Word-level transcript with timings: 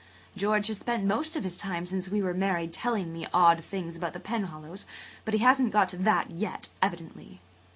"George 0.35 0.65
has 0.65 0.79
spent 0.79 1.05
most 1.05 1.35
of 1.35 1.43
his 1.43 1.59
time 1.59 1.85
since 1.85 2.09
we 2.09 2.23
were 2.23 2.33
married 2.33 2.73
telling 2.73 3.13
me 3.13 3.27
odd 3.31 3.63
things 3.63 3.95
about 3.95 4.13
the 4.13 4.19
Penhallows, 4.19 4.85
but 5.25 5.35
he 5.35 5.41
hasn't 5.43 5.71
got 5.71 5.89
to 5.89 5.97
that 5.97 6.31
yet, 6.31 6.69
evidently." 6.81 7.39